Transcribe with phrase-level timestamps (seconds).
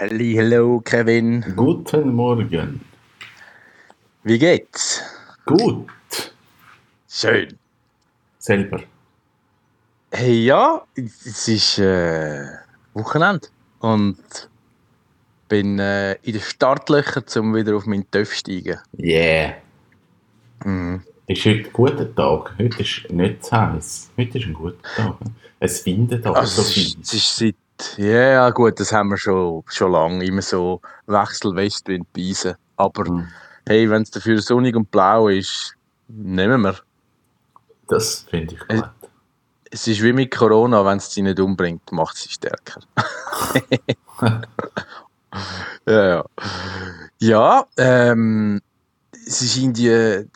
[0.00, 1.44] Hallo Kevin.
[1.54, 2.80] Guten Morgen.
[4.24, 5.02] Wie geht's?
[5.44, 5.88] Gut.
[7.06, 7.58] Schön.
[8.38, 8.80] Selber.
[10.10, 12.46] Hey ja, es ist äh,
[12.94, 13.48] Wochenende
[13.80, 14.16] und
[15.50, 18.78] bin äh, in den Startlöchern, um wieder auf meinen Töpf zu steigen.
[18.98, 19.56] Yeah.
[20.64, 21.02] Mhm.
[21.26, 22.54] Ist heute ein guter Tag.
[22.58, 24.10] Heute ist nicht zu heiß.
[24.16, 25.16] Heute ist ein guter Tag.
[25.58, 26.94] Es findet aber Also, so viel.
[27.02, 27.54] es ist seit,
[27.96, 32.54] ja ja, gut, das haben wir schon, schon lange, immer so Wechselwestwind beisen.
[32.76, 33.28] Aber Hm.
[33.66, 35.74] hey, wenn es dafür sonnig und blau ist,
[36.08, 36.76] nehmen wir.
[37.88, 38.90] Das finde ich gut.
[39.72, 42.80] Es ist wie mit Corona, wenn es sie nicht umbringt, macht sie stärker.
[45.86, 46.24] Ja, ja.
[47.20, 48.60] Ja, ähm,
[49.26, 50.28] es ist irgendwie,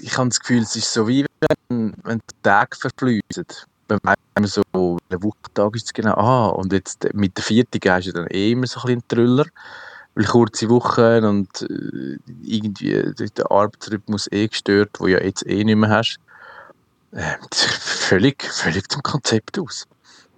[0.00, 1.24] ich habe das Gefühl, es ist so wie
[1.68, 2.76] wenn, wenn die Tage.
[4.02, 6.14] Wenn man so, welcher Wochentag ist es genau?
[6.14, 9.08] Ah, und jetzt mit der vierten hast du dann eh immer so ein bisschen einen
[9.08, 9.46] Trüller.
[10.14, 15.76] Weil kurze Wochen und äh, irgendwie der Arbeitsrhythmus eh gestört, wo ja jetzt eh nicht
[15.76, 16.18] mehr hast.
[17.14, 19.86] Ähm, völlig, völlig zum Konzept aus.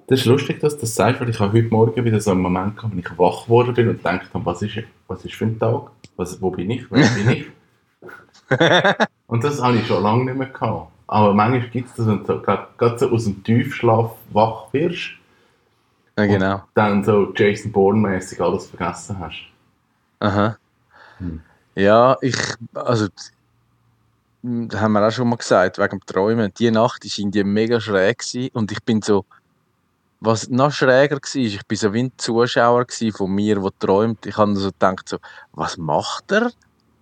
[0.06, 2.40] Das ist lustig, dass du das sagst, weil ich habe heute Morgen wieder so einen
[2.40, 5.46] Moment gehabt, wenn ich wach geworden bin und gedacht habe, was ist, was ist für
[5.46, 5.90] ein Tag?
[6.16, 6.90] Was, wo bin ich?
[6.90, 7.46] Wer bin ich?
[9.26, 10.92] Und das habe ich schon lange nicht mehr gehabt.
[11.06, 15.10] Aber manchmal gibt es das, wenn du so, grad so aus dem Tiefschlaf wach wirst,
[16.18, 16.62] Ja, genau.
[16.74, 19.44] dann so Jason Bourne-mäßig alles vergessen hast.
[20.20, 20.56] Aha.
[21.18, 21.42] Hm.
[21.74, 22.36] Ja, ich,
[22.72, 23.08] also,
[24.42, 26.52] das haben wir auch schon mal gesagt, wegen dem Träumen.
[26.58, 29.24] Die Nacht war irgendwie mega schräg gewesen und ich bin so,
[30.20, 34.24] was noch schräger war, ich bin so wie ein Zuschauer von mir, der träumt.
[34.26, 35.18] Ich habe so gedacht, so,
[35.52, 36.50] was macht er?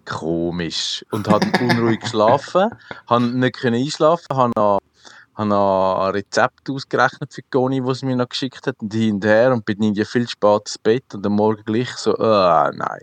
[0.05, 1.05] Komisch.
[1.11, 2.71] Und habe unruhig geschlafen,
[3.07, 4.81] habe nicht können einschlafen, habe noch,
[5.37, 9.65] habe ein Rezept ausgerechnet für Goni, das sie mir noch geschickt hat, und hinterher und
[9.65, 13.01] bin irgendwie viel spät ins Bett und am Morgen gleich so, ah, nein.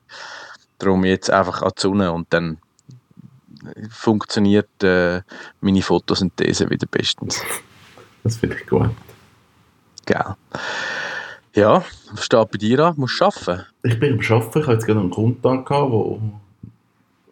[0.77, 2.57] Darum jetzt einfach an die Sonne und dann
[3.89, 5.21] funktioniert äh,
[5.61, 7.41] meine Photosynthese wieder bestens.
[8.21, 8.89] Das finde ich gut.
[10.05, 10.35] Gell.
[11.55, 12.95] Ja, was steht bei dir an?
[12.97, 13.65] Musst du arbeiten?
[13.83, 16.21] Ich bin am Arbeiten, ich habe jetzt gerade einen Kunden gehabt, wo,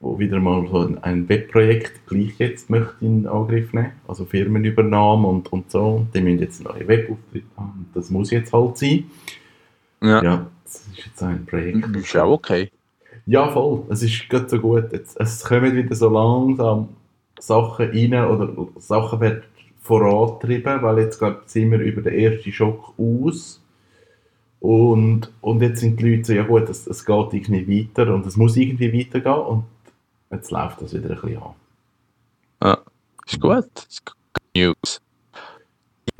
[0.07, 5.51] wo wieder mal so ein- Webprojekt gleich jetzt möchte in Angriff nehmen, also Firmenübernahme und,
[5.51, 5.85] und so.
[5.97, 7.90] Und die müssen jetzt einen neuen Webauftritt haben.
[7.94, 9.03] Das muss jetzt halt sein.
[10.01, 10.23] Ja.
[10.23, 11.96] Ja, das ist jetzt ein Projekt.
[11.96, 12.72] Ist auch okay.
[13.25, 13.84] Ja, voll.
[13.90, 14.94] Es ist gerade so gut.
[14.94, 16.90] Jetzt, es kommen wieder so langsam
[17.40, 19.44] Sachen rein oder Sachen werden
[19.81, 23.62] vorantrieben, weil jetzt glaub, sind wir über den ersten Schock aus.
[24.59, 28.25] Und, und jetzt sind die Leute so, ja gut, es, es geht irgendwie weiter und
[28.25, 29.63] es muss irgendwie weitergehen und
[30.31, 31.53] jetzt läuft das wieder ein bisschen an.
[32.63, 32.77] Ja.
[33.25, 33.65] Ist gut.
[33.89, 34.01] Ist
[34.55, 35.01] News.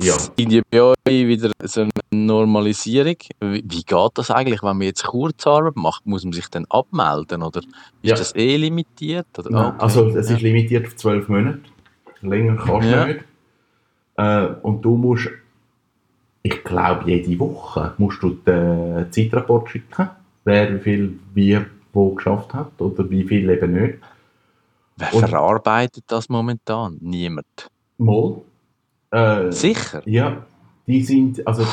[0.00, 0.14] Ja.
[0.36, 3.16] In die bei euch wieder so eine Normalisierung.
[3.40, 6.06] Wie, wie geht das eigentlich, wenn man jetzt Kurzarbeit macht?
[6.06, 7.68] Muss man sich dann abmelden oder ist
[8.02, 8.14] Ja.
[8.14, 9.26] das eh limitiert?
[9.38, 9.50] Oder?
[9.50, 9.76] Nein, Okay.
[9.80, 10.36] Also es ja.
[10.36, 11.60] ist limitiert auf zwölf Monate.
[12.20, 13.06] Länger kannst du Ja.
[13.06, 13.24] nicht.
[14.16, 15.28] Äh, und du musst,
[16.42, 20.10] ich glaube, jede Woche musst du den Zeitrapport schicken,
[20.44, 21.58] wer wie viel wie
[21.92, 23.98] wo geschafft hat oder wie viel eben nicht.
[24.96, 26.96] Wer Und- verarbeitet das momentan?
[27.00, 27.68] Niemand.
[27.98, 28.36] Mal.
[29.10, 30.02] Äh, Sicher?
[30.06, 30.44] Ja,
[30.86, 31.64] die sind, also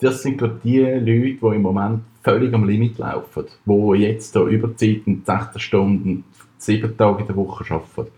[0.00, 4.42] das sind gerade die Leute, die im Moment völlig am Limit laufen, die jetzt da
[4.42, 6.24] Überzeiten, 16 Stunden,
[6.58, 8.10] 7 Tage in der Woche arbeiten.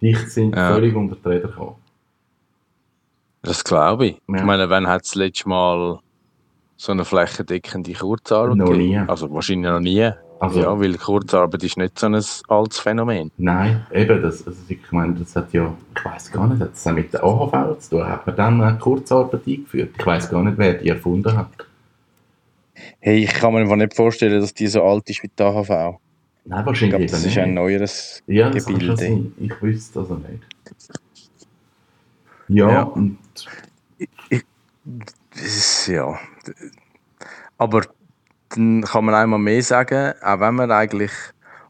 [0.00, 0.72] Die sind Ja.
[0.72, 1.76] völlig unter die Räder gekommen.
[3.42, 4.20] Das glaube ich.
[4.28, 4.36] Ja.
[4.36, 6.00] Ich meine, wann hat es letztes Mal
[6.76, 8.98] so eine flächendeckende Kurzarbeit Noch nie.
[8.98, 10.10] Also wahrscheinlich noch nie.
[10.38, 12.14] Also, ja, weil Kurzarbeit ist nicht so ein
[12.48, 13.30] altes Phänomen.
[13.38, 16.86] Nein, eben, das, also ich meine, das hat ja, ich weiß gar nicht, hat das
[16.86, 18.06] auch mit der AHV zu tun?
[18.06, 19.90] Hat man dann eine Kurzarbeit eingeführt?
[19.98, 21.48] Ich weiß gar nicht, wer die erfunden hat.
[23.00, 25.68] Hey, ich kann mir einfach nicht vorstellen, dass die so alt ist wie die AHV.
[25.68, 29.30] Nein, Ich wahrscheinlich glaube, eben das ist ein neueres ja, das Gebilde.
[29.38, 30.42] Ich wüsste also nicht.
[32.48, 32.82] Ja, Ja.
[32.82, 33.18] und
[35.30, 36.18] Das ist, ja.
[37.58, 37.82] Aber
[38.56, 41.12] dann kann man einmal mehr sagen, auch wenn man eigentlich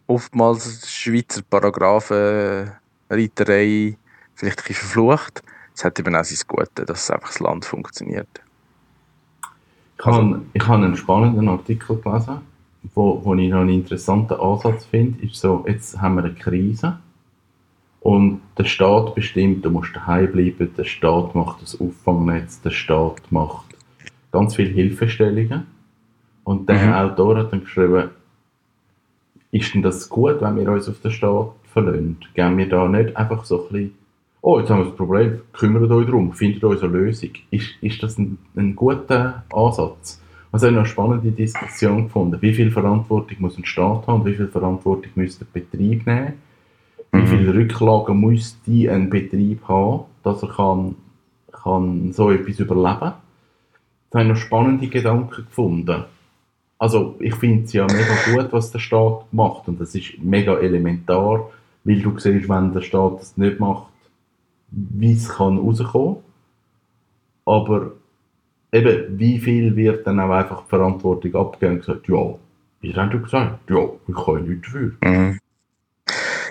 [0.07, 2.73] oftmals Schweizer Paragraphen
[3.11, 3.97] Reiterei
[4.35, 5.43] vielleicht ein bisschen verflucht,
[5.75, 8.29] es hat eben auch sein Gute, dass einfach das Land funktioniert.
[9.99, 12.41] Ich habe, ich habe einen spannenden Artikel gelesen,
[12.95, 15.25] wo, wo ich noch einen interessanten Ansatz finde.
[15.25, 16.99] Ist so, jetzt haben wir eine Krise
[18.07, 23.21] und der Staat bestimmt, du musst daheim bleiben, der Staat macht das Auffangnetz, der Staat
[23.31, 23.67] macht
[24.31, 25.67] ganz viele Hilfestellungen.
[26.47, 26.93] Und der Mhm.
[26.93, 28.11] Autor hat dann geschrieben,
[29.51, 32.19] ist denn das gut, wenn wir uns auf den Staat verlassen?
[32.35, 33.95] Gehen wir da nicht einfach so ein bisschen
[34.43, 37.31] oh, jetzt haben wir das Problem, kümmert euch darum, findet uns eine Lösung.
[37.51, 40.23] Ist, ist das ein, ein guter Ansatz?
[40.53, 42.41] Also eine spannende Diskussion gefunden.
[42.41, 46.35] Wie viel Verantwortung muss ein Staat haben, wie viel Verantwortung müsste der Betrieb nehmen,
[47.11, 47.27] wie Mhm.
[47.27, 50.95] viele Rücklagen müsste ein Betrieb haben, dass er kann,
[51.51, 53.15] kann so etwas überleben.
[54.11, 56.05] Da habe ich noch spannende Gedanken gefunden.
[56.79, 60.59] Also ich finde es ja mega gut, was der Staat macht und das ist mega
[60.59, 61.51] elementar,
[61.85, 63.87] weil du siehst, wenn der Staat das nicht macht,
[64.71, 66.17] wie es kann rauskommen.
[67.47, 67.93] Aber
[68.73, 72.35] eben, wie viel wird dann auch einfach die Verantwortung abgegeben und gesagt, ja,
[72.81, 73.71] wie haben du gesagt?
[73.71, 74.93] Ja, ich kann ja nichts dafür.
[75.03, 75.39] Mhm.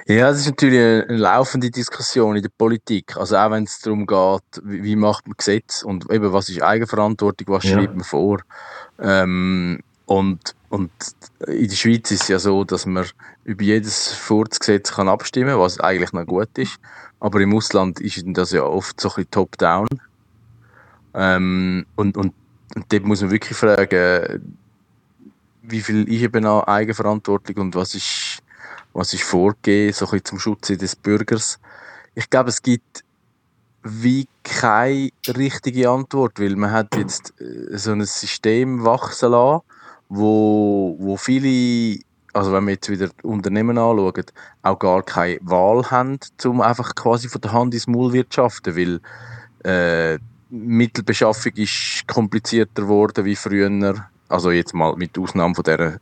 [0.07, 0.79] Ja, es ist natürlich
[1.09, 3.17] eine laufende Diskussion in der Politik.
[3.17, 6.61] Also auch wenn es darum geht, wie, wie macht man Gesetz und eben was ist
[6.61, 7.71] Eigenverantwortung, was Ja.
[7.71, 8.39] schreibt man vor.
[8.99, 10.91] Ähm, und, und
[11.47, 13.05] in der Schweiz ist es ja so, dass man
[13.43, 16.77] über jedes Furzgesetz kann abstimmen, was eigentlich noch gut ist.
[17.19, 19.87] Aber im Ausland ist das ja oft so ein bisschen top-down.
[21.13, 22.33] Ähm, und, und,
[22.75, 24.57] und dort muss man wirklich fragen,
[25.63, 28.43] wie viel ist eben noch Eigenverantwortung und was ist,
[28.93, 31.59] was ist vorgegeben, so ein bisschen zum Schutz des Bürgers.
[32.13, 33.03] Ich glaube, es gibt
[33.83, 39.61] wie keine richtige Antwort, weil man hat jetzt äh, so ein System wachsen lassen,
[40.09, 41.99] wo, wo viele,
[42.33, 44.25] also wenn wir jetzt wieder Unternehmen anschauen,
[44.61, 48.99] auch gar keine Wahl haben, um einfach quasi von der Hand ins Maul wirtschaften, weil
[49.63, 50.19] äh,
[50.49, 54.05] Mittelbeschaffung ist komplizierter geworden wie früher.
[54.29, 55.99] Also jetzt mal mit Ausnahme von dieser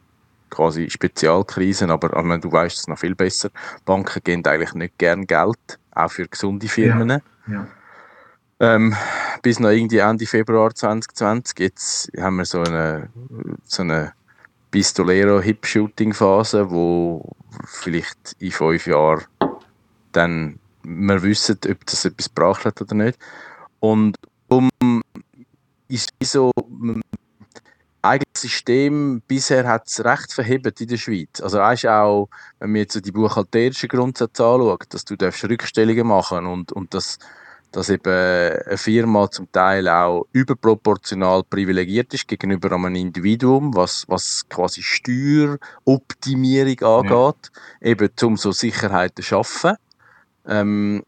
[0.49, 3.49] quasi Spezialkrisen, aber meine, du weißt es noch viel besser.
[3.85, 7.21] Banken geben eigentlich nicht gern Geld, auch für gesunde Firmen.
[7.47, 7.67] Ja.
[8.63, 8.95] Ähm,
[9.41, 11.59] bis noch irgendwie Ende Februar 2020.
[11.59, 13.09] Jetzt haben wir so eine,
[13.65, 14.13] so eine
[14.71, 17.29] Pistolero-Hip-Shooting-Phase, wo
[17.65, 19.25] vielleicht in fünf Jahren
[20.13, 23.19] dann wir wissen, ob das etwas gebracht hat oder nicht.
[23.81, 24.15] Und
[24.47, 24.69] um
[25.89, 26.53] ist so
[28.01, 31.41] das System bisher hat es recht verhebt in der Schweiz.
[31.41, 31.59] Also
[31.89, 35.17] auch, wenn man jetzt so die buchhalterischen Grundsätze anschaut, dass du
[35.49, 37.19] Rückstellungen machen und, und dass,
[37.73, 44.47] dass eben eine Firma zum Teil auch überproportional privilegiert ist gegenüber einem Individuum, was, was
[44.47, 49.75] quasi Steueroptimierung angeht, eben um so Sicherheiten zu schaffen.
[50.47, 51.03] Ähm,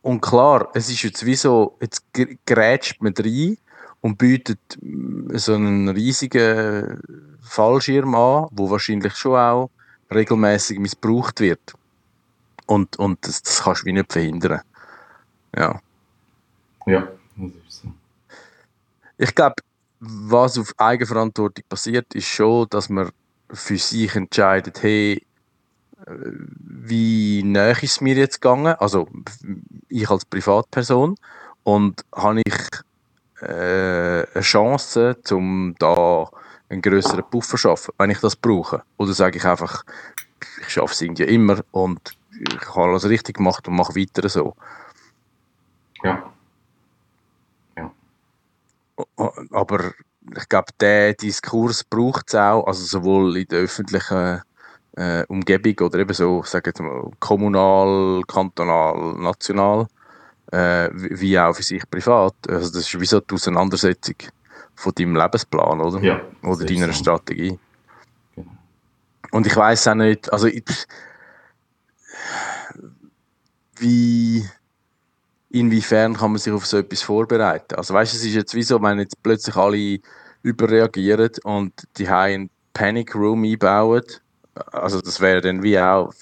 [0.00, 3.58] und klar, es ist jetzt wie so, jetzt gr- grätscht man rein
[4.00, 6.98] und bietet mm, so einen riesigen
[7.42, 9.70] Fallschirm an, wo wahrscheinlich schon auch
[10.10, 11.74] regelmäßig missbraucht wird.
[12.64, 14.62] Und, und das, das kannst du wie nicht verhindern.
[15.56, 15.80] Ja.
[16.86, 17.88] Ja, das ist so.
[19.16, 19.56] Ich glaube,
[20.00, 23.10] was auf Eigenverantwortung passiert, ist schon, dass man
[23.50, 25.26] für sich entscheidet, hey,
[26.06, 28.74] äh, wie näher ist es mir jetzt gegangen?
[28.78, 29.08] Also
[29.88, 31.16] ich als Privatperson
[31.64, 32.54] und habe ich
[33.42, 36.30] äh, eine Chance, um da
[36.68, 38.82] einen größeren Puffer zu schaffen, wenn ich das brauche?
[38.98, 39.84] Oder sage ich einfach,
[40.60, 44.54] ich schaffe es irgendwie immer und ich habe alles richtig gemacht und mache weiter so.
[46.02, 46.32] Ja.
[49.50, 49.92] Aber
[50.36, 54.42] ich glaube, der Diskurs braucht es auch, also sowohl in der öffentlichen
[54.96, 59.86] äh, Umgebung oder eben so, sagen wir mal, kommunal, kantonal, national,
[60.52, 62.34] äh, wie auch für sich privat.
[62.48, 64.16] Also das ist wie so die Auseinandersetzung
[64.74, 66.00] von deinem Lebensplan, oder?
[66.00, 67.00] Ja, Oder deiner so.
[67.00, 67.58] Strategie.
[68.34, 68.50] Genau.
[69.30, 70.64] Und ich weiß auch nicht, also ich,
[73.76, 74.44] wie
[75.50, 77.74] inwiefern kann man sich auf so etwas vorbereiten?
[77.76, 80.00] Also weißt es ist jetzt wie so, wenn jetzt plötzlich alle
[80.42, 84.04] überreagieren und die haben einen Panic Room einbauen,
[84.72, 86.12] also das wäre dann wie auch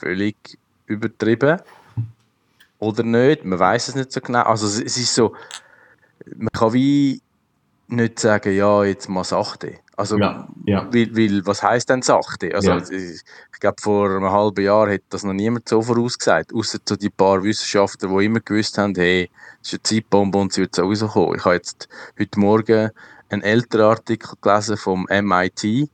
[0.00, 0.36] völlig
[0.86, 1.60] übertrieben
[2.78, 3.44] oder nicht?
[3.44, 4.42] Man weiß es nicht so genau.
[4.42, 5.34] Also es ist so,
[6.36, 7.20] man kann wie
[7.88, 9.78] nicht sagen, ja jetzt mal sachte.
[9.98, 10.86] Also Ja, ja.
[10.92, 12.54] weil, weil, was heisst denn sachte?
[12.54, 12.76] Also, Ja.
[12.78, 13.20] ich,
[13.52, 16.54] ich glaube, vor einem halben Jahr hätte das noch niemand so vorausgesagt.
[16.54, 19.28] Außer so die paar Wissenschaftler, die immer gewusst haben, hey,
[19.60, 21.34] es ist eine Zeitbombe und sie wird sowieso kommen.
[21.34, 22.90] Ich habe jetzt heute Morgen
[23.28, 25.90] einen älteren Artikel gelesen vom MIT,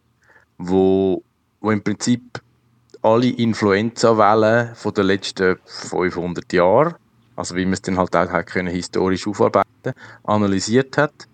[0.58, 1.22] wo,
[1.62, 2.42] wo im Prinzip
[3.00, 6.94] alle Influenza-Wellen von den letzten 500 Jahren,
[7.36, 9.94] also wie man es dann halt auch hat können, historisch aufarbeiten,
[10.24, 11.26] analysiert hat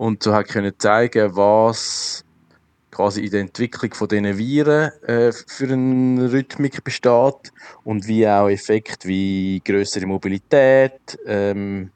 [0.00, 2.24] und so hat können zeigen, was
[2.90, 7.52] quasi in der Entwicklung von diesen Viren äh, für eine Rhythmik besteht
[7.84, 11.90] und wie auch Effekte wie größere Mobilität, ähm,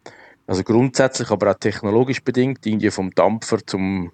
[0.47, 4.13] also grundsätzlich, aber auch technologisch bedingt, irgendwie vom Dampfer zum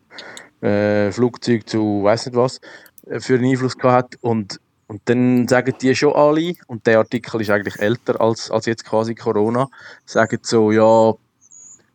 [0.60, 2.60] äh, Flugzeug zu weiß nicht was,
[3.08, 4.18] äh, für einen Einfluss gehabt.
[4.20, 8.66] Und, und dann sagen die schon alle, und der Artikel ist eigentlich älter als, als
[8.66, 9.66] jetzt quasi Corona,
[10.04, 11.12] sagen so, ja,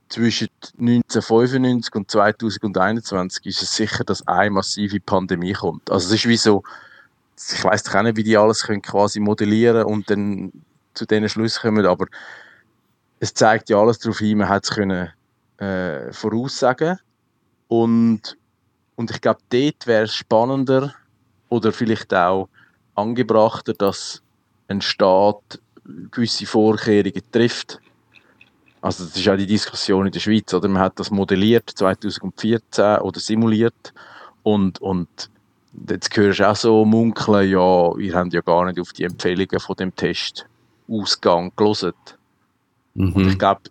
[0.10, 5.92] zwischen 1995 und 2021 ist es sicher, dass eine massive Pandemie kommt.
[5.92, 6.64] Also es ist wie so,
[7.38, 10.52] ich weiß doch auch nicht, wie die alles können quasi modellieren und dann
[10.94, 12.06] zu diesen Schluss kommen, aber
[13.20, 15.12] es zeigt ja alles darauf hin, man hat es können
[15.58, 17.00] äh, voraussagen
[17.68, 18.38] und,
[18.96, 20.94] und ich glaube, dort wäre es spannender
[21.50, 22.50] oder vielleicht auch
[22.96, 24.22] angebrachter, dass
[24.68, 25.60] ein Staat
[26.12, 27.80] gewisse Vorkehrungen trifft.
[28.86, 30.68] Also das ist ja die Diskussion in der Schweiz, oder?
[30.68, 33.96] Man hat das modelliert 2014 oder simuliert
[34.44, 35.32] und, und
[35.90, 39.60] jetzt hörst du auch so munkeln, ja, wir haben ja gar nicht auf die Empfehlungen
[39.60, 40.46] von dem Test
[40.88, 41.94] Ausgang gelesen.
[42.94, 43.14] Mhm.
[43.14, 43.62] Und ich glaube,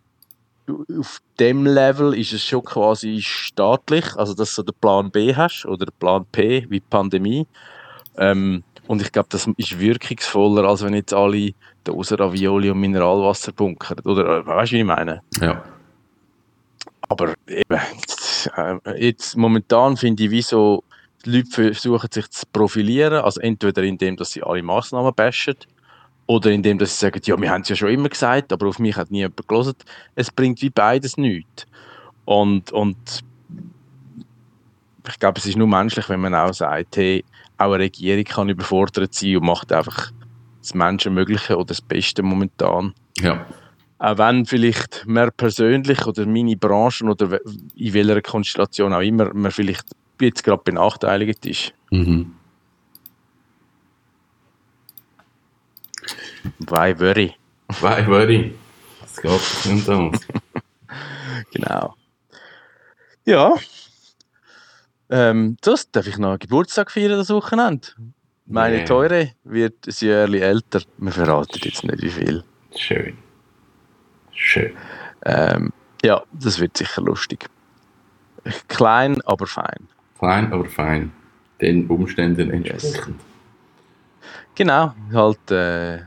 [0.98, 5.64] auf dem Level ist es schon quasi staatlich, also dass du den Plan B hast
[5.64, 7.46] oder den Plan P wie Pandemie.
[8.16, 11.52] Ähm, und ich glaube, das ist wirkungsvoller, als wenn jetzt alle
[11.84, 13.98] Dosen Ravioli und Mineralwasser bunkern.
[14.04, 15.22] Oder äh, weißt du, wie ich meine?
[15.40, 15.62] Ja.
[17.08, 20.82] Aber eben, jetzt, äh, jetzt momentan finde ich, wie so,
[21.24, 25.56] die Leute versuchen sich zu profilieren, also entweder indem, dass sie alle Massnahmen bashen,
[26.26, 28.78] oder indem dass sie sagen, ja, wir haben es ja schon immer gesagt, aber auf
[28.78, 29.74] mich hat nie jemand gelesen.
[30.14, 31.66] Es bringt wie beides nichts.
[32.24, 32.96] Und, und
[35.06, 37.24] ich glaube, es ist nur menschlich, wenn man auch sagt, hey,
[37.58, 40.12] auch eine Regierung kann überfordert sein und macht einfach
[40.60, 42.94] das Menschenmögliche oder das Beste momentan.
[43.18, 43.46] Ja.
[43.98, 47.38] Auch wenn vielleicht mehr persönlich oder meine Branchen oder
[47.76, 49.86] in welcher Konstellation auch immer man vielleicht
[50.20, 51.72] jetzt gerade benachteiligt ist.
[51.90, 52.34] Mhm.
[56.58, 57.34] Why worry?
[57.80, 58.54] Why worry?
[59.00, 60.20] Das geht anders.
[61.52, 61.94] genau.
[63.24, 63.54] Ja.
[65.14, 67.86] Ähm, das darf ich noch Geburtstag feiern das Wochenende.
[68.46, 68.84] Meine yeah.
[68.84, 70.80] Teure wird ein Jahr älter.
[70.98, 72.44] Wir verraten jetzt nicht wie viel.
[72.74, 73.16] Schön.
[74.32, 74.72] Schön.
[75.24, 77.48] Ähm, ja, das wird sicher lustig.
[78.66, 79.86] Klein, aber fein.
[80.18, 81.12] Klein, aber fein.
[81.60, 83.06] Den Umständen entsprechend.
[83.06, 83.16] Yes.
[84.56, 86.00] Genau, halt äh,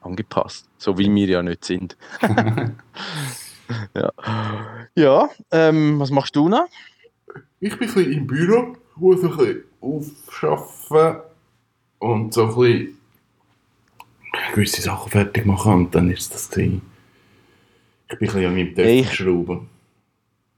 [0.00, 0.70] angepasst.
[0.78, 1.98] So wie wir ja nicht sind.
[3.94, 4.10] ja,
[4.94, 6.66] ja ähm, was machst du noch?
[7.64, 11.16] Ich bin ein bisschen im Büro, muss ein bisschen aufschaffen
[11.98, 12.98] und so ein bisschen
[14.52, 16.82] gewisse Sachen fertig machen und dann ist das gewesen.
[18.10, 19.70] Ich bin ein bisschen an meinem Töpfchen schrauben.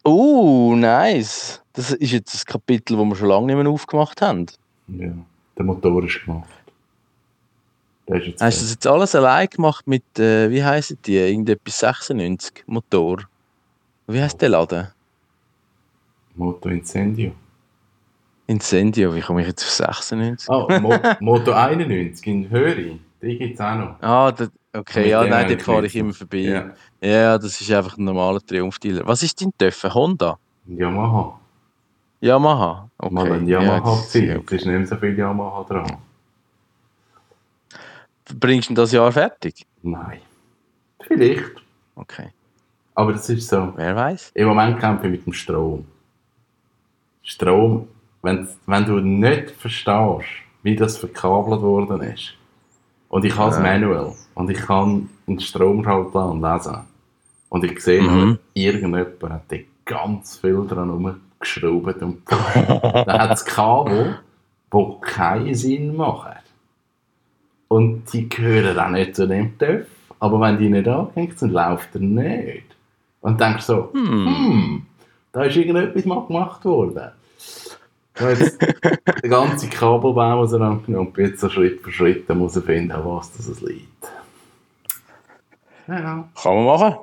[0.03, 1.63] Oh, nice.
[1.75, 4.47] Das ist jetzt das Kapitel, das wir schon lange nicht mehr aufgemacht haben.
[4.89, 5.13] Ja,
[5.57, 6.49] der Motor ist gemacht.
[8.07, 11.79] Ist jetzt Hast du das jetzt alles allein gemacht mit, äh, wie heißen die, irgendetwas
[11.79, 13.29] 96 Motor?
[14.09, 14.89] Wie heißt der Laden?
[16.37, 17.33] Moto Incendio.
[18.47, 20.49] Incendio, wie komme ich jetzt auf 96?
[20.49, 24.02] Ah, oh, Mo Moto 91 in Höri, die gibt es auch noch.
[24.02, 26.38] Ah, das, okay, ja, nein, dort fahre ich immer vorbei.
[26.38, 26.71] Ja.
[27.00, 29.07] ja, das ist einfach ein normaler Triumph-Dealer.
[29.07, 29.93] Was ist dein Töpfe?
[29.93, 30.38] Honda?
[30.66, 31.40] Yamaha.
[32.21, 32.88] Yamaha?
[32.99, 33.14] Okay.
[33.14, 34.57] Mal ein Yamaha-Ziel, ja, okay.
[34.57, 35.97] es ist nicht mehr so viel Yamaha dran.
[38.38, 39.66] Bringst du das Jahr fertig?
[39.83, 40.21] Nein.
[41.00, 41.50] Vielleicht.
[41.95, 42.28] Okay.
[42.95, 43.73] Aber das ist so.
[43.76, 44.33] Wer weiß?
[44.35, 45.87] Im Moment kämpfe ich mit dem Strom.
[47.26, 47.88] Strom,
[48.23, 50.26] wenn, wenn du nicht verstehst,
[50.62, 52.35] wie das verkabelt worden ist,
[53.09, 53.62] und ich habe es ja.
[53.62, 56.78] manuell, und ich kann einen Stromschaltplan lesen,
[57.49, 58.38] und ich sehe, mhm.
[58.54, 64.21] irgendjemand hat da ganz viel dran rumgeschraubt und dann hat es Kabel,
[64.73, 66.33] die keinen Sinn machen.
[67.68, 69.87] Und die gehören auch nicht zu dem TÜV,
[70.21, 72.66] aber wenn die nicht angehängt sind, läuft er nicht.
[73.21, 74.87] Und denkst so, hm, hm
[75.37, 77.12] da ist irgendetwas mal gemacht worden.
[78.14, 82.97] Da jetzt der ganze Kabelbaum auseinandergenommen und jetzt so Schritt für Schritt muss er finden,
[83.05, 84.11] was das liegt.
[85.87, 86.26] Ja.
[86.35, 86.97] Kann man machen.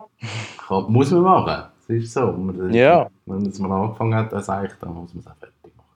[0.68, 1.66] Kann, muss man machen.
[1.88, 2.32] Das ist so.
[2.32, 3.08] Man, ja.
[3.28, 5.90] Wenn es mal angefangen hat, dann sage ich, dann muss man es auch fertig machen.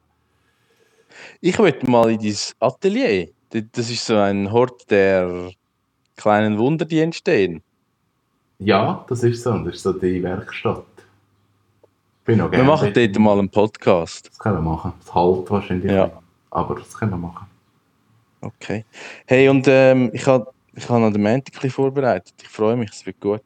[1.41, 3.29] Ich möchte mal in dein Atelier.
[3.71, 5.49] Das ist so ein Hort der
[6.15, 7.63] kleinen Wunder, die entstehen.
[8.59, 9.57] Ja, das ist so.
[9.57, 10.85] Das ist so die Werkstatt.
[12.27, 14.27] Bin auch wir machen dort mal einen Podcast.
[14.27, 14.91] Das können wir machen.
[14.99, 15.89] Das halt wahrscheinlich.
[15.89, 16.11] Ja.
[16.51, 17.47] Aber das können wir machen.
[18.41, 18.83] Okay.
[19.25, 22.33] Hey, und ähm, ich habe ich hab noch den Montag vorbereitet.
[22.41, 23.41] Ich freue mich, es wird gut.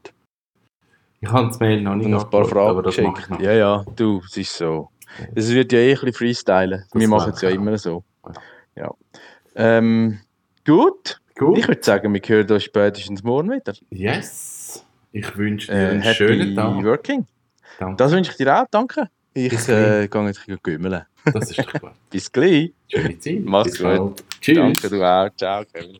[1.19, 3.11] Ich habe das Mail noch nicht und ein paar Fragen aber das geschickt.
[3.11, 3.39] Mache ich noch.
[3.39, 4.89] Ja, ja, du, es ist so.
[5.35, 6.83] Es wird ja eh ein bisschen freestylen.
[6.91, 8.03] Das wir machen es ja immer so.
[8.75, 8.89] Ja.
[9.55, 10.21] Ähm,
[10.65, 11.21] gut.
[11.37, 11.59] gut.
[11.59, 13.75] Ich würde sagen, wir hören uns spätestens morgen wieder.
[13.91, 14.83] Yes.
[15.11, 16.83] Ich wünsche dir äh, einen schönen Tag.
[16.83, 17.27] Working.
[17.81, 17.95] Danke.
[17.97, 19.09] Das wünsche ich dir auch, danke.
[19.33, 21.01] Ich äh, gehe jetzt gümmeln.
[21.25, 21.91] Das ist doch gut.
[22.11, 22.73] Bis gleich.
[22.87, 23.39] Schöne Zeit.
[23.43, 23.87] Mach's Bis gut.
[23.87, 24.23] Bald.
[24.39, 24.57] Tschüss.
[24.57, 25.29] Danke, du auch.
[25.35, 25.97] Ciao, Kevin.